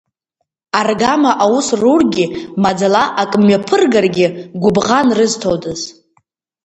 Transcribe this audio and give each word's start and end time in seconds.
Аргама 0.79 1.31
аус 1.43 1.67
рургьы, 1.81 2.25
маӡала 2.61 3.03
ак 3.21 3.31
мҩаԥыргаргьы, 3.43 4.27
гәыбӷан 4.61 5.07
рызҭодаз. 5.17 5.81